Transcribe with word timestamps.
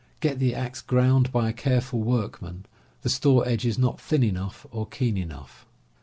Get 0.19 0.39
the 0.39 0.55
axe 0.55 0.81
ground 0.81 1.31
by 1.31 1.47
a 1.47 1.53
careful 1.53 2.01
workman. 2.01 2.65
The 3.03 3.09
store 3.09 3.47
edge 3.47 3.67
is 3.67 3.77
not 3.77 4.01
thin 4.01 4.23
enough 4.23 4.65
or 4.71 4.87
keen 4.87 5.15
enough. 5.15 5.67